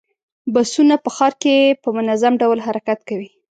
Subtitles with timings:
[0.53, 3.29] بسونه په ښار کې په منظم ډول حرکت کوي.